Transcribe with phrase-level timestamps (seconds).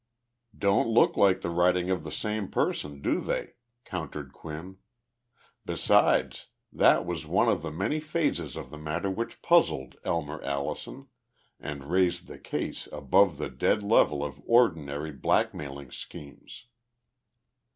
[0.57, 3.51] "Don't look like the writing of the same person, do they?"
[3.85, 4.77] countered Quinn.
[5.63, 11.05] "Besides, that was one of the many phases of the matter which puzzled Elmer Allison,
[11.59, 16.65] and raised the case above the dead level of ordinary blackmailing schemes."